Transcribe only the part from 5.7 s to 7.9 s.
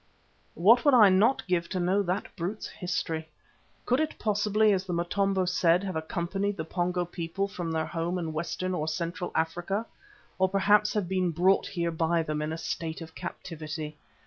have accompanied the Pongo people from their